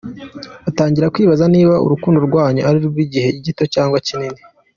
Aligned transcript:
Atangira 0.69 1.11
kwibaza 1.13 1.45
niba 1.55 1.73
urukundo 1.85 2.19
rwanyu 2.27 2.61
ari 2.67 2.77
urw’igihe 2.79 3.27
gito 3.45 3.63
cyangwa 3.73 3.97
kinini. 4.07 4.41